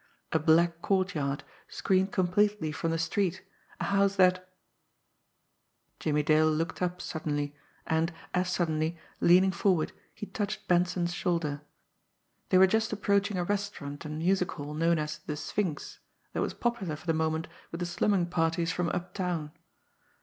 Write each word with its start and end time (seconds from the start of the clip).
A 0.31 0.39
black 0.39 0.81
courtyard, 0.81 1.43
screened 1.67 2.11
completely 2.11 2.71
from 2.71 2.89
the 2.89 2.97
street; 2.97 3.43
a 3.79 3.83
house 3.83 4.15
that 4.15 4.49
Jimmie 5.99 6.23
Dale 6.23 6.49
looked 6.51 6.81
up 6.81 6.99
suddenly, 6.99 7.53
and, 7.85 8.11
as 8.33 8.51
suddenly, 8.51 8.97
leaning 9.19 9.51
forward, 9.51 9.91
he 10.15 10.25
touched 10.25 10.67
Benson's 10.67 11.13
shoulder. 11.13 11.61
They 12.49 12.57
were 12.57 12.65
just 12.65 12.91
approaching 12.91 13.37
a 13.37 13.43
restaurant 13.43 14.03
and 14.03 14.17
music 14.17 14.51
hall 14.53 14.73
known 14.73 14.97
as 14.97 15.19
"The 15.19 15.37
Sphinx," 15.37 15.99
that 16.33 16.41
was 16.41 16.55
popular 16.55 16.95
for 16.95 17.05
the 17.05 17.13
moment 17.13 17.47
with 17.69 17.79
the 17.79 17.85
slumming 17.85 18.25
parties 18.25 18.71
from 18.71 18.89
uptown. 18.89 19.51